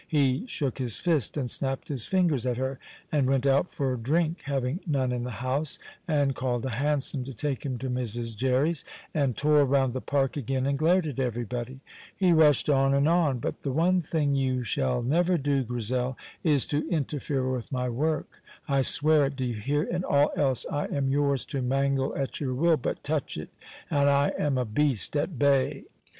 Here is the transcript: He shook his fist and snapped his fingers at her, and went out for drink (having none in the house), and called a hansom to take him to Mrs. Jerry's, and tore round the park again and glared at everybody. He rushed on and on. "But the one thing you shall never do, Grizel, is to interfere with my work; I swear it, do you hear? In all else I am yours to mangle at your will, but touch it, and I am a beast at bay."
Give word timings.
He 0.07 0.47
shook 0.47 0.79
his 0.79 0.97
fist 0.97 1.37
and 1.37 1.47
snapped 1.47 1.87
his 1.89 2.07
fingers 2.07 2.43
at 2.47 2.57
her, 2.57 2.79
and 3.11 3.27
went 3.29 3.45
out 3.45 3.69
for 3.69 3.95
drink 3.95 4.39
(having 4.45 4.79
none 4.87 5.11
in 5.11 5.23
the 5.25 5.29
house), 5.45 5.77
and 6.07 6.33
called 6.33 6.65
a 6.65 6.71
hansom 6.71 7.23
to 7.25 7.35
take 7.35 7.63
him 7.63 7.77
to 7.77 7.87
Mrs. 7.87 8.35
Jerry's, 8.35 8.83
and 9.13 9.37
tore 9.37 9.63
round 9.63 9.93
the 9.93 10.01
park 10.01 10.35
again 10.37 10.65
and 10.65 10.79
glared 10.79 11.05
at 11.05 11.19
everybody. 11.19 11.81
He 12.17 12.33
rushed 12.33 12.67
on 12.67 12.95
and 12.95 13.07
on. 13.07 13.37
"But 13.37 13.61
the 13.61 13.71
one 13.71 14.01
thing 14.01 14.33
you 14.33 14.63
shall 14.63 15.03
never 15.03 15.37
do, 15.37 15.61
Grizel, 15.63 16.17
is 16.43 16.65
to 16.65 16.89
interfere 16.89 17.47
with 17.51 17.71
my 17.71 17.87
work; 17.87 18.41
I 18.67 18.81
swear 18.81 19.27
it, 19.27 19.35
do 19.35 19.45
you 19.45 19.53
hear? 19.53 19.83
In 19.83 20.03
all 20.03 20.31
else 20.35 20.65
I 20.71 20.85
am 20.87 21.09
yours 21.09 21.45
to 21.45 21.61
mangle 21.61 22.15
at 22.17 22.39
your 22.39 22.55
will, 22.55 22.77
but 22.77 23.03
touch 23.03 23.37
it, 23.37 23.49
and 23.91 24.09
I 24.09 24.29
am 24.35 24.57
a 24.57 24.65
beast 24.65 25.15
at 25.15 25.37
bay." 25.37 25.83